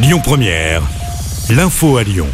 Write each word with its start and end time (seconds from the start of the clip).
Lyon 0.00 0.20
Première, 0.22 0.82
l'info 1.50 1.96
à 1.96 2.04
Lyon. 2.04 2.28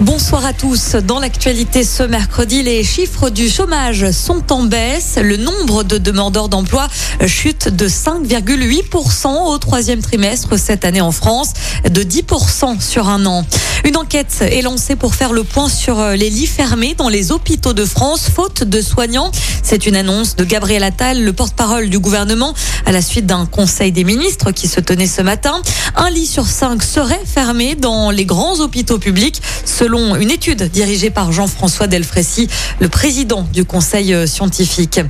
Bonsoir 0.00 0.46
à 0.46 0.54
tous. 0.54 0.96
Dans 0.96 1.20
l'actualité 1.20 1.84
ce 1.84 2.02
mercredi, 2.02 2.62
les 2.62 2.82
chiffres 2.82 3.28
du 3.28 3.50
chômage 3.50 4.10
sont 4.12 4.50
en 4.50 4.62
baisse. 4.62 5.18
Le 5.22 5.36
nombre 5.36 5.84
de 5.84 5.98
demandeurs 5.98 6.48
d'emploi 6.48 6.88
chute 7.26 7.68
de 7.68 7.86
5,8% 7.86 9.26
au 9.28 9.58
troisième 9.58 10.00
trimestre 10.00 10.58
cette 10.58 10.86
année 10.86 11.02
en 11.02 11.12
France, 11.12 11.52
de 11.84 12.02
10% 12.02 12.80
sur 12.80 13.08
un 13.08 13.26
an. 13.26 13.44
Une 13.84 13.96
enquête 13.96 14.38
est 14.40 14.62
lancée 14.62 14.96
pour 14.96 15.14
faire 15.14 15.32
le 15.32 15.44
point 15.44 15.68
sur 15.68 16.02
les 16.10 16.30
lits 16.30 16.46
fermés 16.46 16.94
dans 16.96 17.08
les 17.08 17.30
hôpitaux 17.30 17.74
de 17.74 17.84
France, 17.84 18.30
faute 18.34 18.64
de 18.64 18.80
soignants. 18.80 19.30
C'est 19.62 19.86
une 19.86 19.96
annonce 19.96 20.34
de 20.34 20.44
Gabriel 20.44 20.82
Attal, 20.82 21.22
le 21.22 21.32
porte-parole 21.32 21.90
du 21.90 21.98
gouvernement, 21.98 22.54
à 22.86 22.92
la 22.92 23.02
suite 23.02 23.26
d'un 23.26 23.46
conseil 23.46 23.92
des 23.92 24.04
ministres 24.04 24.50
qui 24.50 24.68
se 24.68 24.80
tenait 24.80 25.06
ce 25.06 25.22
matin. 25.22 25.60
Un 25.96 26.10
lit 26.10 26.26
sur 26.26 26.46
cinq 26.46 26.82
serait 26.82 27.20
fermé 27.24 27.74
dans 27.74 28.10
les 28.10 28.24
grands 28.24 28.60
hôpitaux 28.60 28.98
publics 28.98 29.40
selon 29.64 30.16
une 30.16 30.30
étude 30.30 30.62
dirigée 30.64 31.10
par 31.10 31.32
Jean-François 31.32 31.86
Delfrécy, 31.86 32.48
le 32.80 32.88
président 32.88 33.46
du 33.52 33.64
conseil 33.64 34.14
euh, 34.14 34.26
scientifique. 34.26 35.00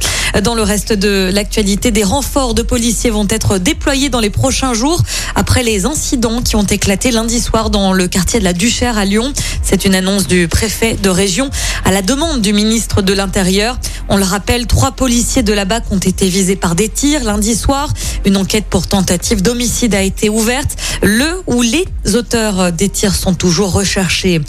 Dans 0.41 0.54
le 0.54 0.62
reste 0.62 0.95
de 0.95 1.30
l'actualité, 1.32 1.91
des 1.91 2.04
renforts 2.04 2.54
de 2.54 2.62
policiers 2.62 3.10
vont 3.10 3.27
être 3.28 3.59
déployés 3.59 4.09
dans 4.09 4.20
les 4.20 4.30
prochains 4.30 4.72
jours 4.72 5.02
après 5.34 5.62
les 5.62 5.84
incidents 5.84 6.41
qui 6.41 6.56
ont 6.56 6.62
éclaté 6.62 7.10
lundi 7.10 7.38
soir 7.38 7.68
dans 7.68 7.92
le 7.92 8.08
quartier 8.08 8.38
de 8.41 8.45
la 8.45 8.55
Duchère 8.55 8.96
à 8.96 9.05
Lyon. 9.05 9.32
C'est 9.62 9.84
une 9.84 9.95
annonce 9.95 10.27
du 10.27 10.48
préfet 10.48 10.95
de 10.95 11.10
région 11.10 11.50
à 11.84 11.91
la 11.91 12.00
demande 12.00 12.41
du 12.41 12.55
ministre 12.55 13.02
de 13.02 13.12
l'Intérieur. 13.12 13.78
On 14.08 14.16
le 14.16 14.24
rappelle, 14.24 14.66
trois 14.66 14.92
policiers 14.92 15.42
de 15.42 15.52
la 15.52 15.66
BAC 15.66 15.84
ont 15.91 15.98
été 15.98 16.28
visés 16.28 16.56
par 16.56 16.74
des 16.74 16.88
tirs 16.88 17.24
lundi 17.24 17.55
soir. 17.55 17.92
Une 18.24 18.36
enquête 18.38 18.64
pour 18.70 18.86
tentative 18.86 19.42
d'homicide 19.42 19.94
a 19.94 20.02
été 20.02 20.30
ouverte. 20.30 20.77
Le 21.02 21.42
ou 21.46 21.60
les 21.62 21.86
auteurs 22.14 22.72
des 22.72 22.88
tirs 22.88 23.14
sont 23.14 23.34
toujours 23.34 23.72
recherchés. 23.72 24.41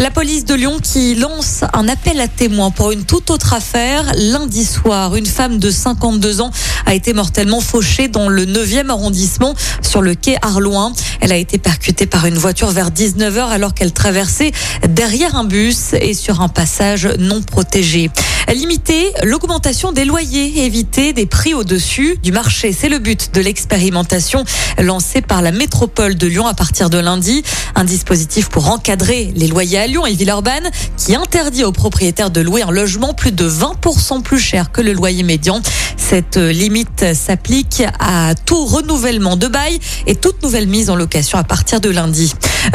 La 0.00 0.10
police 0.10 0.44
de 0.46 0.54
Lyon 0.54 0.78
qui 0.82 1.14
lance 1.14 1.64
un 1.74 1.86
appel 1.86 2.20
à 2.20 2.26
témoins 2.26 2.70
pour 2.70 2.92
une 2.92 3.04
toute 3.04 3.30
autre 3.30 3.52
affaire. 3.52 4.04
Lundi 4.16 4.64
soir, 4.64 5.14
une 5.16 5.26
femme 5.26 5.58
de 5.58 5.70
52 5.70 6.40
ans 6.40 6.50
a 6.86 6.94
été 6.94 7.12
mortellement 7.12 7.60
fauchée 7.60 8.08
dans 8.08 8.28
le 8.28 8.46
9e 8.46 8.88
arrondissement 8.88 9.54
sur 9.82 10.00
le 10.00 10.14
quai 10.14 10.36
Arloin. 10.40 10.92
Elle 11.22 11.30
a 11.30 11.36
été 11.36 11.56
percutée 11.56 12.06
par 12.06 12.26
une 12.26 12.36
voiture 12.36 12.70
vers 12.70 12.90
19h 12.90 13.48
alors 13.48 13.74
qu'elle 13.74 13.92
traversait 13.92 14.50
derrière 14.88 15.36
un 15.36 15.44
bus 15.44 15.92
et 15.92 16.14
sur 16.14 16.40
un 16.40 16.48
passage 16.48 17.08
non 17.16 17.42
protégé. 17.42 18.10
Limiter 18.52 19.12
l'augmentation 19.22 19.92
des 19.92 20.04
loyers, 20.04 20.64
éviter 20.64 21.12
des 21.12 21.26
prix 21.26 21.54
au-dessus 21.54 22.18
du 22.24 22.32
marché. 22.32 22.72
C'est 22.72 22.88
le 22.88 22.98
but 22.98 23.32
de 23.32 23.40
l'expérimentation 23.40 24.44
lancée 24.78 25.22
par 25.22 25.42
la 25.42 25.52
métropole 25.52 26.16
de 26.16 26.26
Lyon 26.26 26.46
à 26.48 26.54
partir 26.54 26.90
de 26.90 26.98
lundi. 26.98 27.44
Un 27.76 27.84
dispositif 27.84 28.48
pour 28.48 28.68
encadrer 28.68 29.32
les 29.36 29.46
loyers 29.46 29.78
à 29.78 29.86
Lyon 29.86 30.04
et 30.04 30.14
Villeurbanne 30.14 30.68
qui 30.96 31.14
interdit 31.14 31.62
aux 31.62 31.72
propriétaires 31.72 32.30
de 32.30 32.40
louer 32.40 32.62
un 32.62 32.72
logement 32.72 33.14
plus 33.14 33.32
de 33.32 33.48
20% 33.48 34.22
plus 34.22 34.40
cher 34.40 34.72
que 34.72 34.80
le 34.80 34.92
loyer 34.92 35.22
médian. 35.22 35.62
Cette 36.12 36.36
limite 36.36 37.14
s'applique 37.14 37.82
à 37.98 38.34
tout 38.34 38.66
renouvellement 38.66 39.36
de 39.36 39.48
bail 39.48 39.78
et 40.06 40.14
toute 40.14 40.42
nouvelle 40.42 40.66
mise 40.66 40.90
en 40.90 40.94
location 40.94 41.38
à 41.38 41.42
partir 41.42 41.80
de 41.80 41.88
lundi. 41.88 42.34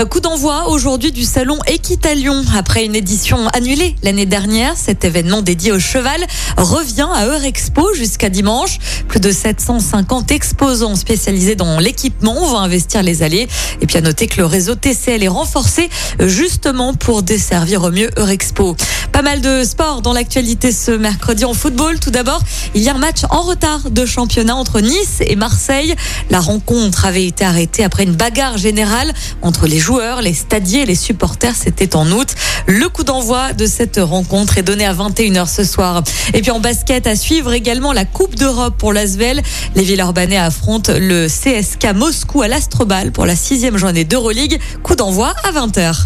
Coup 0.09 0.21
d'envoi 0.21 0.69
aujourd'hui 0.69 1.11
du 1.11 1.23
salon 1.23 1.59
Équitalion. 1.67 2.43
Après 2.57 2.83
une 2.83 2.95
édition 2.95 3.47
annulée 3.49 3.95
l'année 4.01 4.25
dernière, 4.25 4.75
cet 4.75 5.05
événement 5.05 5.43
dédié 5.43 5.71
au 5.71 5.77
cheval 5.79 6.19
revient 6.57 7.07
à 7.13 7.27
Eurexpo 7.27 7.93
jusqu'à 7.93 8.29
dimanche. 8.29 8.79
Plus 9.07 9.19
de 9.19 9.31
750 9.31 10.31
exposants 10.31 10.95
spécialisés 10.95 11.55
dans 11.55 11.77
l'équipement 11.77 12.33
vont 12.33 12.57
investir 12.57 13.03
les 13.03 13.21
allées. 13.21 13.47
Et 13.81 13.85
puis 13.85 13.97
à 13.97 14.01
noter 14.01 14.25
que 14.25 14.37
le 14.37 14.47
réseau 14.47 14.73
TCL 14.73 15.21
est 15.21 15.27
renforcé 15.27 15.89
justement 16.19 16.95
pour 16.95 17.21
desservir 17.21 17.83
au 17.83 17.91
mieux 17.91 18.09
Eurexpo. 18.17 18.75
Pas 19.17 19.23
mal 19.23 19.41
de 19.41 19.63
sport 19.63 20.03
dans 20.03 20.13
l'actualité 20.13 20.71
ce 20.71 20.91
mercredi 20.91 21.43
en 21.43 21.55
football. 21.55 21.99
Tout 21.99 22.11
d'abord, 22.11 22.39
il 22.75 22.83
y 22.83 22.87
a 22.87 22.93
un 22.93 22.99
match 22.99 23.21
en 23.31 23.41
retard 23.41 23.89
de 23.89 24.05
championnat 24.05 24.55
entre 24.55 24.79
Nice 24.79 25.21
et 25.21 25.35
Marseille. 25.35 25.95
La 26.29 26.39
rencontre 26.39 27.03
avait 27.03 27.25
été 27.25 27.43
arrêtée 27.43 27.83
après 27.83 28.03
une 28.03 28.13
bagarre 28.13 28.59
générale 28.59 29.11
entre 29.41 29.65
les 29.65 29.79
joueurs, 29.79 30.21
les 30.21 30.35
stadiers 30.35 30.81
et 30.81 30.85
les 30.85 30.93
supporters. 30.93 31.55
C'était 31.55 31.95
en 31.95 32.11
août. 32.11 32.27
Le 32.67 32.87
coup 32.89 33.03
d'envoi 33.03 33.53
de 33.53 33.65
cette 33.65 33.97
rencontre 33.97 34.59
est 34.59 34.61
donné 34.61 34.85
à 34.85 34.93
21h 34.93 35.51
ce 35.51 35.63
soir. 35.63 36.03
Et 36.35 36.43
puis 36.43 36.51
en 36.51 36.59
basket, 36.59 37.07
à 37.07 37.15
suivre 37.15 37.53
également 37.53 37.93
la 37.93 38.05
Coupe 38.05 38.35
d'Europe 38.35 38.75
pour 38.77 38.93
l'Asvel. 38.93 39.41
Les 39.73 39.81
Villeurbanais 39.81 40.37
affrontent 40.37 40.93
le 40.95 41.25
CSK 41.25 41.95
Moscou 41.95 42.43
à 42.43 42.47
l'Astrobal 42.47 43.11
pour 43.11 43.25
la 43.25 43.35
sixième 43.35 43.77
journée 43.77 44.03
d'Euroleague. 44.03 44.59
Coup 44.83 44.93
d'envoi 44.93 45.33
à 45.43 45.51
20h. 45.53 46.05